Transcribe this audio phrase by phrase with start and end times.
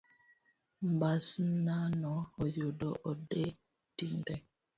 [0.89, 2.13] Mbasnano
[2.43, 3.43] oyudo ode
[3.97, 4.35] tinde.